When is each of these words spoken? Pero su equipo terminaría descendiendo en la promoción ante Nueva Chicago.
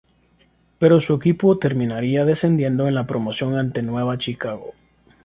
Pero 0.79 0.99
su 0.99 1.13
equipo 1.13 1.59
terminaría 1.59 2.25
descendiendo 2.25 2.87
en 2.87 2.95
la 2.95 3.05
promoción 3.05 3.55
ante 3.55 3.83
Nueva 3.83 4.17
Chicago. 4.17 4.73